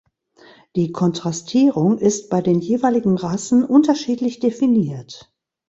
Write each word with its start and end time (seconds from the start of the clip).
Die 0.75 0.91
Kontrastierung 0.91 1.99
ist 1.99 2.31
bei 2.31 2.41
den 2.41 2.59
jeweiligen 2.59 3.17
Rassen 3.17 3.63
unterschiedlich 3.63 4.39
definiert. 4.39 5.31